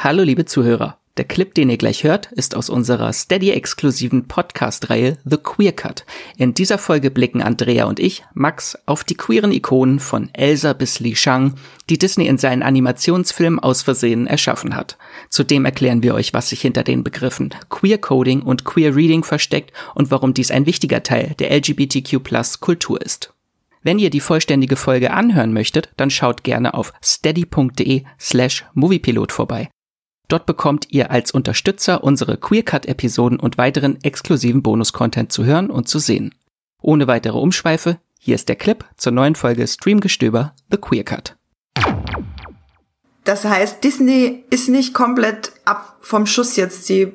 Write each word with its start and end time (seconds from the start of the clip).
Hallo 0.00 0.22
liebe 0.22 0.44
Zuhörer. 0.44 0.96
Der 1.16 1.24
Clip, 1.24 1.52
den 1.52 1.70
ihr 1.70 1.76
gleich 1.76 2.04
hört, 2.04 2.30
ist 2.30 2.54
aus 2.54 2.70
unserer 2.70 3.12
Steady-exklusiven 3.12 4.28
Podcast-Reihe 4.28 5.18
The 5.24 5.38
Queer 5.38 5.72
Cut. 5.72 6.06
In 6.36 6.54
dieser 6.54 6.78
Folge 6.78 7.10
blicken 7.10 7.42
Andrea 7.42 7.86
und 7.86 7.98
ich, 7.98 8.22
Max, 8.32 8.78
auf 8.86 9.02
die 9.02 9.16
queeren 9.16 9.50
Ikonen 9.50 9.98
von 9.98 10.30
Elsa 10.34 10.72
bis 10.72 11.00
Li 11.00 11.16
Shang, 11.16 11.54
die 11.90 11.98
Disney 11.98 12.28
in 12.28 12.38
seinen 12.38 12.62
Animationsfilmen 12.62 13.58
aus 13.58 13.82
Versehen 13.82 14.28
erschaffen 14.28 14.76
hat. 14.76 14.98
Zudem 15.30 15.64
erklären 15.64 16.04
wir 16.04 16.14
euch, 16.14 16.32
was 16.32 16.50
sich 16.50 16.60
hinter 16.60 16.84
den 16.84 17.02
Begriffen 17.02 17.52
Queer 17.68 17.98
Coding 17.98 18.42
und 18.42 18.64
Queer 18.64 18.94
Reading 18.94 19.24
versteckt 19.24 19.72
und 19.96 20.12
warum 20.12 20.32
dies 20.32 20.52
ein 20.52 20.66
wichtiger 20.66 21.02
Teil 21.02 21.34
der 21.40 21.50
LGBTQ-Kultur 21.50 23.02
ist. 23.02 23.34
Wenn 23.82 23.98
ihr 23.98 24.10
die 24.10 24.20
vollständige 24.20 24.76
Folge 24.76 25.10
anhören 25.10 25.52
möchtet, 25.52 25.88
dann 25.96 26.10
schaut 26.10 26.44
gerne 26.44 26.74
auf 26.74 26.92
steady.de 27.02 28.04
slash 28.20 28.64
moviepilot 28.74 29.32
vorbei. 29.32 29.68
Dort 30.28 30.44
bekommt 30.44 30.88
ihr 30.90 31.10
als 31.10 31.30
Unterstützer 31.30 32.04
unsere 32.04 32.36
Queercut-Episoden 32.36 33.40
und 33.40 33.56
weiteren 33.56 34.02
exklusiven 34.04 34.62
Bonus-Content 34.62 35.32
zu 35.32 35.44
hören 35.44 35.70
und 35.70 35.88
zu 35.88 35.98
sehen. 35.98 36.34
Ohne 36.82 37.06
weitere 37.06 37.38
Umschweife, 37.38 37.98
hier 38.20 38.34
ist 38.34 38.50
der 38.50 38.56
Clip 38.56 38.84
zur 38.98 39.12
neuen 39.12 39.34
Folge 39.34 39.66
Streamgestöber 39.66 40.54
The 40.70 40.76
Queercut. 40.76 41.36
Das 43.24 43.44
heißt, 43.44 43.82
Disney 43.82 44.44
ist 44.50 44.68
nicht 44.68 44.92
komplett 44.92 45.52
ab 45.64 45.96
vom 46.00 46.26
Schuss 46.26 46.56
jetzt. 46.56 46.86
Sie 46.86 47.14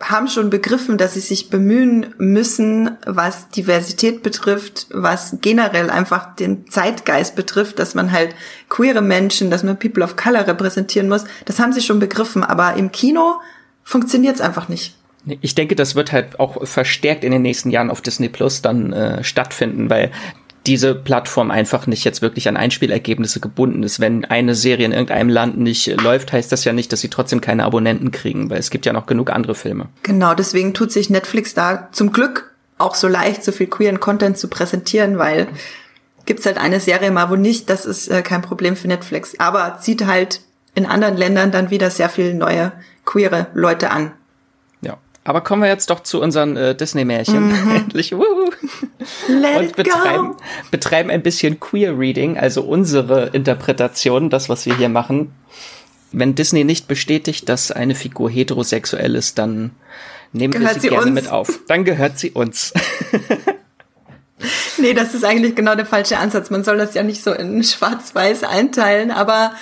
haben 0.00 0.28
schon 0.28 0.50
begriffen, 0.50 0.98
dass 0.98 1.14
sie 1.14 1.20
sich 1.20 1.50
bemühen 1.50 2.14
müssen, 2.18 2.98
was 3.06 3.48
Diversität 3.48 4.22
betrifft, 4.22 4.86
was 4.90 5.38
generell 5.40 5.88
einfach 5.88 6.34
den 6.34 6.68
Zeitgeist 6.68 7.36
betrifft, 7.36 7.78
dass 7.78 7.94
man 7.94 8.12
halt 8.12 8.34
queere 8.68 9.02
Menschen, 9.02 9.50
dass 9.50 9.62
man 9.62 9.78
People 9.78 10.04
of 10.04 10.16
Color 10.16 10.46
repräsentieren 10.46 11.08
muss. 11.08 11.24
Das 11.44 11.58
haben 11.58 11.72
sie 11.72 11.80
schon 11.80 12.00
begriffen, 12.00 12.44
aber 12.44 12.74
im 12.74 12.92
Kino 12.92 13.40
funktioniert 13.82 14.34
es 14.34 14.40
einfach 14.40 14.68
nicht. 14.68 14.94
Ich 15.40 15.54
denke, 15.54 15.74
das 15.74 15.94
wird 15.94 16.12
halt 16.12 16.38
auch 16.38 16.66
verstärkt 16.66 17.24
in 17.24 17.32
den 17.32 17.42
nächsten 17.42 17.70
Jahren 17.70 17.90
auf 17.90 18.02
Disney 18.02 18.28
Plus 18.28 18.60
dann 18.60 18.92
äh, 18.92 19.24
stattfinden, 19.24 19.88
weil 19.88 20.10
diese 20.66 20.94
Plattform 20.94 21.50
einfach 21.50 21.86
nicht 21.86 22.04
jetzt 22.04 22.22
wirklich 22.22 22.48
an 22.48 22.56
Einspielergebnisse 22.56 23.40
gebunden 23.40 23.82
ist. 23.82 24.00
Wenn 24.00 24.24
eine 24.24 24.54
Serie 24.54 24.86
in 24.86 24.92
irgendeinem 24.92 25.28
Land 25.28 25.58
nicht 25.58 25.86
läuft, 26.00 26.32
heißt 26.32 26.50
das 26.50 26.64
ja 26.64 26.72
nicht, 26.72 26.92
dass 26.92 27.00
sie 27.00 27.10
trotzdem 27.10 27.40
keine 27.40 27.64
Abonnenten 27.64 28.10
kriegen, 28.12 28.48
weil 28.48 28.58
es 28.58 28.70
gibt 28.70 28.86
ja 28.86 28.92
noch 28.92 29.06
genug 29.06 29.30
andere 29.30 29.54
Filme. 29.54 29.88
Genau, 30.02 30.34
deswegen 30.34 30.72
tut 30.72 30.90
sich 30.90 31.10
Netflix 31.10 31.54
da 31.54 31.88
zum 31.92 32.12
Glück 32.12 32.54
auch 32.78 32.94
so 32.94 33.08
leicht, 33.08 33.44
so 33.44 33.52
viel 33.52 33.66
queeren 33.66 34.00
Content 34.00 34.38
zu 34.38 34.48
präsentieren, 34.48 35.18
weil 35.18 35.48
gibt's 36.26 36.46
halt 36.46 36.58
eine 36.58 36.80
Serie 36.80 37.10
mal 37.10 37.30
wo 37.30 37.36
nicht, 37.36 37.68
das 37.68 37.84
ist 37.84 38.08
äh, 38.08 38.22
kein 38.22 38.42
Problem 38.42 38.76
für 38.76 38.88
Netflix. 38.88 39.38
Aber 39.38 39.78
zieht 39.80 40.06
halt 40.06 40.40
in 40.74 40.86
anderen 40.86 41.16
Ländern 41.16 41.52
dann 41.52 41.70
wieder 41.70 41.90
sehr 41.90 42.08
viel 42.08 42.34
neue 42.34 42.72
queere 43.04 43.48
Leute 43.54 43.90
an. 43.90 44.12
Aber 45.24 45.40
kommen 45.40 45.62
wir 45.62 45.68
jetzt 45.68 45.88
doch 45.88 46.00
zu 46.00 46.20
unseren 46.20 46.56
äh, 46.56 46.74
Disney-Märchen. 46.74 47.48
Mhm. 47.48 47.70
Endlich. 47.76 48.12
Wuhu. 48.12 48.50
Let 49.28 49.58
Und 49.58 49.76
betreiben, 49.76 50.36
betreiben 50.70 51.10
ein 51.10 51.22
bisschen 51.22 51.58
Queer 51.60 51.98
Reading, 51.98 52.38
also 52.38 52.62
unsere 52.62 53.28
Interpretation, 53.28 54.28
das, 54.28 54.50
was 54.50 54.66
wir 54.66 54.76
hier 54.76 54.90
machen. 54.90 55.32
Wenn 56.12 56.34
Disney 56.34 56.64
nicht 56.64 56.86
bestätigt, 56.88 57.48
dass 57.48 57.72
eine 57.72 57.94
Figur 57.94 58.30
heterosexuell 58.30 59.14
ist, 59.16 59.38
dann 59.38 59.72
nehmen 60.32 60.52
gehört 60.52 60.74
wir 60.76 60.80
sie, 60.80 60.88
sie 60.88 60.88
gerne 60.90 61.06
uns? 61.06 61.14
mit 61.14 61.28
auf. 61.30 61.60
Dann 61.66 61.84
gehört 61.84 62.18
sie 62.18 62.30
uns. 62.30 62.74
nee, 64.78 64.92
das 64.92 65.14
ist 65.14 65.24
eigentlich 65.24 65.54
genau 65.54 65.74
der 65.74 65.86
falsche 65.86 66.18
Ansatz. 66.18 66.50
Man 66.50 66.64
soll 66.64 66.76
das 66.76 66.94
ja 66.94 67.02
nicht 67.02 67.22
so 67.22 67.32
in 67.32 67.64
schwarz-weiß 67.64 68.44
einteilen, 68.44 69.10
aber 69.10 69.54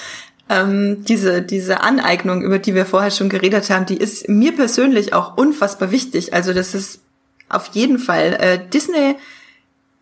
ähm, 0.53 1.05
diese, 1.05 1.43
diese 1.43 1.81
Aneignung, 1.81 2.43
über 2.43 2.59
die 2.59 2.75
wir 2.75 2.85
vorher 2.85 3.11
schon 3.11 3.29
geredet 3.29 3.71
haben, 3.71 3.87
die 3.87 3.97
ist 3.97 4.29
mir 4.29 4.55
persönlich 4.55 5.15
auch 5.15 5.37
unfassbar 5.37 5.91
wichtig. 5.91 6.35
Also 6.35 6.53
das 6.53 6.75
ist 6.75 7.01
auf 7.49 7.69
jeden 7.73 7.99
Fall 7.99 8.37
äh, 8.39 8.59
Disney 8.69 9.17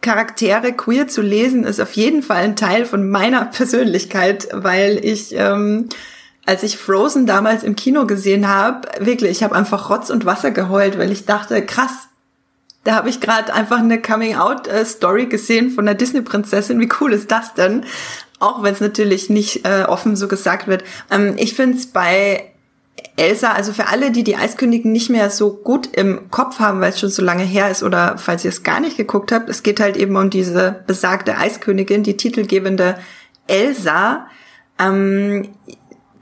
Charaktere 0.00 0.72
queer 0.72 1.08
zu 1.08 1.20
lesen, 1.20 1.64
ist 1.64 1.80
auf 1.80 1.92
jeden 1.92 2.22
Fall 2.22 2.42
ein 2.42 2.56
Teil 2.56 2.86
von 2.86 3.08
meiner 3.08 3.44
Persönlichkeit, 3.52 4.48
weil 4.52 5.04
ich, 5.04 5.34
ähm, 5.34 5.88
als 6.46 6.62
ich 6.62 6.78
Frozen 6.78 7.26
damals 7.26 7.62
im 7.62 7.76
Kino 7.76 8.06
gesehen 8.06 8.48
habe, 8.48 8.88
wirklich, 8.98 9.30
ich 9.30 9.42
habe 9.42 9.54
einfach 9.54 9.90
Rotz 9.90 10.10
und 10.10 10.24
Wasser 10.24 10.50
geheult, 10.50 10.98
weil 10.98 11.12
ich 11.12 11.26
dachte, 11.26 11.64
krass, 11.64 12.08
da 12.84 12.94
habe 12.94 13.10
ich 13.10 13.20
gerade 13.20 13.52
einfach 13.52 13.78
eine 13.78 14.00
Coming-out-Story 14.00 15.26
gesehen 15.26 15.70
von 15.70 15.86
einer 15.86 15.94
Disney-Prinzessin. 15.94 16.80
Wie 16.80 16.88
cool 17.00 17.12
ist 17.12 17.30
das 17.30 17.52
denn? 17.52 17.84
Auch 18.40 18.62
wenn 18.62 18.74
es 18.74 18.80
natürlich 18.80 19.30
nicht 19.30 19.66
äh, 19.66 19.84
offen 19.84 20.16
so 20.16 20.26
gesagt 20.26 20.66
wird. 20.66 20.82
Ähm, 21.10 21.34
ich 21.36 21.54
finde 21.54 21.76
es 21.76 21.86
bei 21.86 22.50
Elsa, 23.16 23.52
also 23.52 23.72
für 23.72 23.88
alle, 23.88 24.10
die 24.10 24.24
die 24.24 24.36
Eiskönigin 24.36 24.92
nicht 24.92 25.10
mehr 25.10 25.30
so 25.30 25.52
gut 25.52 25.88
im 25.94 26.30
Kopf 26.30 26.58
haben, 26.58 26.80
weil 26.80 26.90
es 26.90 27.00
schon 27.00 27.10
so 27.10 27.22
lange 27.22 27.44
her 27.44 27.70
ist 27.70 27.82
oder 27.82 28.18
falls 28.18 28.44
ihr 28.44 28.48
es 28.48 28.62
gar 28.62 28.80
nicht 28.80 28.96
geguckt 28.96 29.30
habt, 29.30 29.48
es 29.48 29.62
geht 29.62 29.78
halt 29.78 29.96
eben 29.96 30.16
um 30.16 30.30
diese 30.30 30.82
besagte 30.86 31.36
Eiskönigin, 31.36 32.02
die 32.02 32.16
titelgebende 32.16 32.98
Elsa. 33.46 34.26
Ähm, 34.78 35.48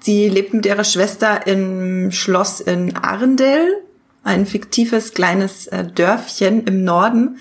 sie 0.00 0.28
lebt 0.28 0.54
mit 0.54 0.66
ihrer 0.66 0.84
Schwester 0.84 1.46
im 1.46 2.10
Schloss 2.10 2.60
in 2.60 2.96
Arendelle, 2.96 3.82
ein 4.24 4.46
fiktives 4.46 5.14
kleines 5.14 5.68
äh, 5.68 5.84
Dörfchen 5.84 6.64
im 6.64 6.84
Norden. 6.84 7.38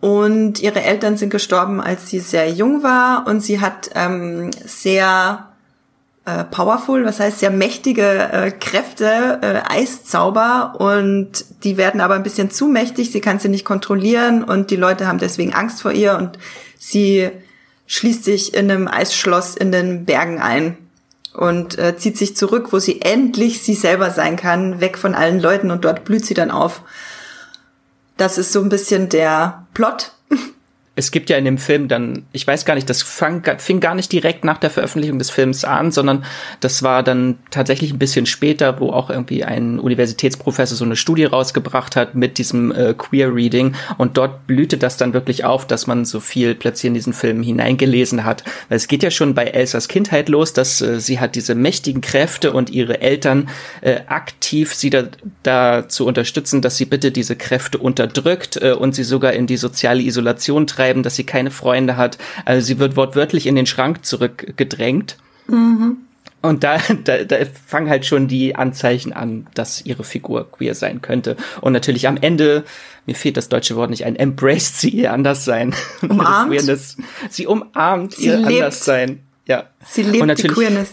Und 0.00 0.60
ihre 0.60 0.82
Eltern 0.82 1.16
sind 1.16 1.30
gestorben, 1.30 1.80
als 1.80 2.08
sie 2.08 2.20
sehr 2.20 2.50
jung 2.50 2.82
war. 2.82 3.26
Und 3.26 3.40
sie 3.40 3.60
hat 3.60 3.90
ähm, 3.94 4.50
sehr 4.64 5.48
äh, 6.24 6.44
powerful, 6.44 7.04
was 7.04 7.20
heißt 7.20 7.40
sehr 7.40 7.50
mächtige 7.50 8.32
äh, 8.32 8.50
Kräfte, 8.50 9.38
äh, 9.42 9.60
Eiszauber. 9.68 10.74
Und 10.78 11.44
die 11.64 11.76
werden 11.76 12.00
aber 12.00 12.14
ein 12.14 12.22
bisschen 12.22 12.50
zu 12.50 12.66
mächtig. 12.66 13.12
Sie 13.12 13.20
kann 13.20 13.38
sie 13.38 13.48
nicht 13.48 13.64
kontrollieren. 13.64 14.42
Und 14.42 14.70
die 14.70 14.76
Leute 14.76 15.06
haben 15.06 15.18
deswegen 15.18 15.52
Angst 15.52 15.82
vor 15.82 15.92
ihr. 15.92 16.16
Und 16.16 16.38
sie 16.78 17.30
schließt 17.86 18.24
sich 18.24 18.54
in 18.54 18.70
einem 18.70 18.88
Eisschloss 18.88 19.56
in 19.56 19.70
den 19.72 20.06
Bergen 20.06 20.40
ein 20.40 20.78
und 21.34 21.78
äh, 21.78 21.96
zieht 21.96 22.16
sich 22.16 22.36
zurück, 22.36 22.72
wo 22.72 22.78
sie 22.78 23.02
endlich 23.02 23.62
sie 23.62 23.74
selber 23.74 24.10
sein 24.10 24.36
kann, 24.36 24.80
weg 24.80 24.98
von 24.98 25.14
allen 25.14 25.40
Leuten 25.40 25.70
und 25.70 25.84
dort 25.84 26.04
blüht 26.04 26.24
sie 26.24 26.34
dann 26.34 26.50
auf. 26.50 26.82
Das 28.20 28.36
ist 28.36 28.52
so 28.52 28.60
ein 28.60 28.68
bisschen 28.68 29.08
der 29.08 29.66
Plot 29.72 30.12
es 31.00 31.10
gibt 31.10 31.30
ja 31.30 31.38
in 31.38 31.46
dem 31.46 31.58
Film 31.58 31.88
dann, 31.88 32.26
ich 32.32 32.46
weiß 32.46 32.66
gar 32.66 32.74
nicht, 32.74 32.88
das 32.88 33.02
fang, 33.02 33.42
fing 33.58 33.80
gar 33.80 33.94
nicht 33.94 34.12
direkt 34.12 34.44
nach 34.44 34.58
der 34.58 34.68
Veröffentlichung 34.68 35.18
des 35.18 35.30
Films 35.30 35.64
an, 35.64 35.90
sondern 35.90 36.24
das 36.60 36.82
war 36.82 37.02
dann 37.02 37.38
tatsächlich 37.50 37.92
ein 37.92 37.98
bisschen 37.98 38.26
später, 38.26 38.80
wo 38.80 38.90
auch 38.90 39.08
irgendwie 39.08 39.42
ein 39.42 39.80
Universitätsprofessor 39.80 40.76
so 40.76 40.84
eine 40.84 40.96
Studie 40.96 41.24
rausgebracht 41.24 41.96
hat 41.96 42.14
mit 42.14 42.36
diesem 42.36 42.70
äh, 42.70 42.92
Queer 42.92 43.34
Reading 43.34 43.74
und 43.96 44.18
dort 44.18 44.46
blühte 44.46 44.76
das 44.76 44.98
dann 44.98 45.14
wirklich 45.14 45.44
auf, 45.44 45.66
dass 45.66 45.86
man 45.86 46.04
so 46.04 46.20
viel 46.20 46.54
plötzlich 46.54 46.88
in 46.88 46.94
diesen 46.94 47.14
Film 47.14 47.42
hineingelesen 47.42 48.24
hat. 48.24 48.44
Weil 48.68 48.76
es 48.76 48.86
geht 48.86 49.02
ja 49.02 49.10
schon 49.10 49.34
bei 49.34 49.44
Elsas 49.46 49.88
Kindheit 49.88 50.28
los, 50.28 50.52
dass 50.52 50.82
äh, 50.82 51.00
sie 51.00 51.18
hat 51.18 51.34
diese 51.34 51.54
mächtigen 51.54 52.02
Kräfte 52.02 52.52
und 52.52 52.68
ihre 52.68 53.00
Eltern 53.00 53.48
äh, 53.80 54.00
aktiv 54.06 54.74
sie 54.74 54.90
da, 54.90 55.04
da 55.42 55.88
zu 55.88 56.06
unterstützen, 56.06 56.60
dass 56.60 56.76
sie 56.76 56.84
bitte 56.84 57.10
diese 57.10 57.36
Kräfte 57.36 57.78
unterdrückt 57.78 58.58
äh, 58.60 58.72
und 58.72 58.94
sie 58.94 59.04
sogar 59.04 59.32
in 59.32 59.46
die 59.46 59.56
soziale 59.56 60.02
Isolation 60.02 60.66
treibt 60.66 60.89
schreiben, 60.90 61.02
dass 61.02 61.16
sie 61.16 61.24
keine 61.24 61.50
Freunde 61.50 61.96
hat. 61.96 62.18
Also 62.44 62.66
sie 62.66 62.78
wird 62.78 62.96
wortwörtlich 62.96 63.46
in 63.46 63.54
den 63.54 63.66
Schrank 63.66 64.04
zurückgedrängt. 64.04 65.16
Mhm. 65.46 65.98
Und 66.42 66.64
da, 66.64 66.78
da, 67.04 67.24
da 67.24 67.36
fangen 67.66 67.88
halt 67.88 68.06
schon 68.06 68.26
die 68.26 68.56
Anzeichen 68.56 69.12
an, 69.12 69.46
dass 69.54 69.84
ihre 69.84 70.04
Figur 70.04 70.50
queer 70.50 70.74
sein 70.74 71.02
könnte. 71.02 71.36
Und 71.60 71.72
natürlich 71.72 72.08
am 72.08 72.16
Ende, 72.16 72.64
mir 73.06 73.14
fehlt 73.14 73.36
das 73.36 73.48
deutsche 73.48 73.76
Wort 73.76 73.90
nicht 73.90 74.04
ein, 74.04 74.16
embraced 74.16 74.80
sie 74.80 74.90
ihr 74.90 75.12
Anderssein. 75.12 75.74
Umarmt. 76.02 76.60
sie 77.30 77.46
umarmt 77.46 78.14
sie 78.14 78.26
ihr 78.26 78.36
lebt. 78.36 78.46
Anderssein. 78.48 79.20
Ja. 79.46 79.64
Sie 79.86 80.02
lebt 80.02 80.22
und 80.22 80.28
natürlich, 80.28 80.56
die 80.56 80.62
Queerness. 80.62 80.92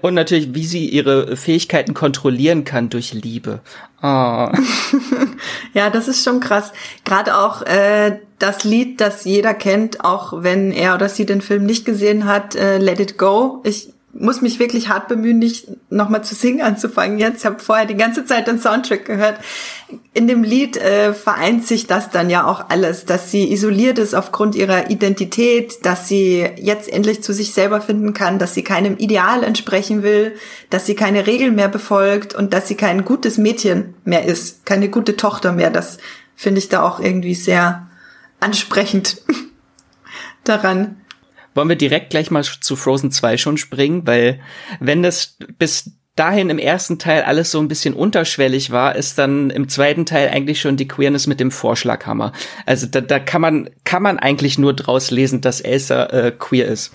Und 0.00 0.14
natürlich, 0.14 0.54
wie 0.54 0.64
sie 0.64 0.88
ihre 0.88 1.36
Fähigkeiten 1.36 1.94
kontrollieren 1.94 2.64
kann 2.64 2.88
durch 2.88 3.12
Liebe. 3.12 3.60
Oh. 4.02 4.48
ja, 5.74 5.90
das 5.92 6.08
ist 6.08 6.24
schon 6.24 6.40
krass. 6.40 6.72
Gerade 7.04 7.36
auch 7.36 7.62
äh, 7.62 8.18
das 8.38 8.64
Lied, 8.64 9.00
das 9.00 9.24
jeder 9.24 9.52
kennt, 9.52 10.02
auch 10.04 10.42
wenn 10.42 10.72
er 10.72 10.94
oder 10.94 11.08
sie 11.08 11.26
den 11.26 11.42
Film 11.42 11.64
nicht 11.64 11.84
gesehen 11.84 12.24
hat, 12.24 12.54
äh, 12.54 12.78
Let 12.78 13.00
It 13.00 13.18
Go. 13.18 13.60
Ich 13.64 13.92
muss 14.12 14.40
mich 14.40 14.58
wirklich 14.58 14.88
hart 14.88 15.08
bemühen, 15.08 15.38
nicht 15.38 15.68
nochmal 15.88 16.24
zu 16.24 16.34
singen 16.34 16.62
anzufangen 16.62 17.18
jetzt. 17.18 17.40
Ich 17.40 17.46
habe 17.46 17.60
vorher 17.60 17.86
die 17.86 17.96
ganze 17.96 18.24
Zeit 18.24 18.48
den 18.48 18.58
Soundtrack 18.58 19.04
gehört. 19.04 19.38
In 20.14 20.26
dem 20.26 20.42
Lied 20.42 20.76
äh, 20.76 21.14
vereint 21.14 21.64
sich 21.66 21.86
das 21.86 22.10
dann 22.10 22.28
ja 22.28 22.44
auch 22.44 22.70
alles, 22.70 23.04
dass 23.04 23.30
sie 23.30 23.52
isoliert 23.52 23.98
ist 23.98 24.14
aufgrund 24.14 24.56
ihrer 24.56 24.90
Identität, 24.90 25.84
dass 25.84 26.08
sie 26.08 26.46
jetzt 26.56 26.92
endlich 26.92 27.22
zu 27.22 27.32
sich 27.32 27.52
selber 27.52 27.80
finden 27.80 28.12
kann, 28.12 28.38
dass 28.40 28.54
sie 28.54 28.64
keinem 28.64 28.96
Ideal 28.96 29.44
entsprechen 29.44 30.02
will, 30.02 30.34
dass 30.70 30.86
sie 30.86 30.96
keine 30.96 31.26
Regeln 31.26 31.54
mehr 31.54 31.68
befolgt 31.68 32.34
und 32.34 32.52
dass 32.52 32.66
sie 32.66 32.76
kein 32.76 33.04
gutes 33.04 33.38
Mädchen 33.38 33.94
mehr 34.04 34.24
ist, 34.24 34.66
keine 34.66 34.88
gute 34.88 35.16
Tochter 35.16 35.52
mehr. 35.52 35.70
Das 35.70 35.98
finde 36.34 36.58
ich 36.58 36.68
da 36.68 36.82
auch 36.82 36.98
irgendwie 36.98 37.34
sehr 37.34 37.86
ansprechend 38.40 39.22
daran. 40.44 40.96
Wollen 41.54 41.68
wir 41.68 41.76
direkt 41.76 42.10
gleich 42.10 42.30
mal 42.30 42.44
zu 42.44 42.76
Frozen 42.76 43.10
2 43.10 43.36
schon 43.36 43.56
springen? 43.56 44.06
Weil 44.06 44.40
wenn 44.78 45.02
das 45.02 45.36
bis 45.58 45.92
dahin 46.16 46.50
im 46.50 46.58
ersten 46.58 46.98
Teil 46.98 47.22
alles 47.22 47.50
so 47.50 47.60
ein 47.60 47.68
bisschen 47.68 47.94
unterschwellig 47.94 48.70
war, 48.70 48.94
ist 48.94 49.18
dann 49.18 49.50
im 49.50 49.68
zweiten 49.68 50.04
Teil 50.04 50.28
eigentlich 50.28 50.60
schon 50.60 50.76
die 50.76 50.88
Queerness 50.88 51.26
mit 51.26 51.40
dem 51.40 51.50
Vorschlaghammer. 51.50 52.32
Also 52.66 52.86
da, 52.86 53.00
da 53.00 53.18
kann 53.18 53.40
man 53.40 53.70
kann 53.84 54.02
man 54.02 54.18
eigentlich 54.18 54.58
nur 54.58 54.74
draus 54.74 55.10
lesen, 55.10 55.40
dass 55.40 55.60
Elsa 55.60 56.04
äh, 56.06 56.32
queer 56.32 56.66
ist. 56.66 56.92